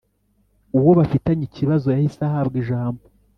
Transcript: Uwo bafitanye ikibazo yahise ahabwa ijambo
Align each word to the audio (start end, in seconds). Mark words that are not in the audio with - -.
Uwo 0.77 0.91
bafitanye 0.99 1.43
ikibazo 1.45 1.85
yahise 1.93 2.19
ahabwa 2.25 2.55
ijambo 2.61 3.03